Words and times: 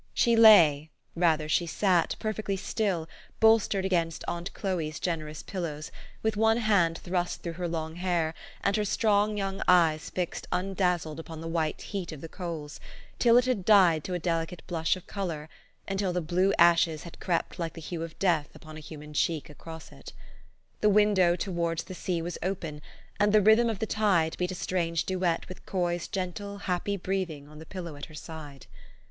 She 0.15 0.35
lay, 0.35 0.89
rather 1.15 1.47
she 1.47 1.67
sat, 1.67 2.15
perfectly 2.17 2.57
still, 2.57 3.07
bolstered 3.39 3.85
against 3.85 4.23
aunt 4.27 4.51
Chloe's 4.55 4.99
generous 4.99 5.43
pillows, 5.43 5.91
with 6.23 6.35
one 6.35 6.57
hand 6.57 6.97
thrust 6.97 7.43
through 7.43 7.53
her 7.53 7.67
long 7.67 7.97
hair, 7.97 8.33
and 8.63 8.75
her 8.77 8.83
strong 8.83 9.37
young 9.37 9.61
eyes 9.67 10.09
fixed 10.09 10.47
undazzled 10.51 11.19
upon 11.19 11.39
the 11.39 11.47
white 11.47 11.81
heat 11.83 12.11
of 12.11 12.19
the 12.19 12.27
coals, 12.27 12.79
till 13.19 13.37
it 13.37 13.45
had 13.45 13.63
died 13.63 14.03
to 14.05 14.15
a 14.15 14.17
delicate 14.19 14.63
blush 14.65 14.95
of 14.95 15.05
color, 15.05 15.47
until 15.87 16.11
the 16.11 16.19
blue 16.19 16.51
ashes 16.57 17.03
had 17.03 17.19
crept 17.19 17.59
like 17.59 17.73
the 17.73 17.79
hue 17.79 18.01
of 18.01 18.17
death 18.17 18.49
upon 18.55 18.77
a 18.77 18.79
human 18.79 19.13
cheek 19.13 19.51
across 19.51 19.91
it. 19.91 20.13
The 20.79 20.89
window 20.89 21.35
towards 21.35 21.83
the 21.83 21.93
sea 21.93 22.23
was 22.23 22.39
open, 22.41 22.81
and 23.19 23.31
the 23.31 23.39
rhythm 23.41 23.69
of 23.69 23.77
the 23.77 23.85
tide 23.85 24.35
beat 24.39 24.49
a 24.49 24.55
strange 24.55 25.03
duet 25.03 25.47
with 25.47 25.63
Coy's 25.67 26.07
gentle, 26.07 26.57
happy 26.57 26.97
breathing 26.97 27.47
on 27.47 27.59
the 27.59 27.67
pillow 27.67 27.95
at 27.95 28.05
her 28.05 28.15
side. 28.15 28.65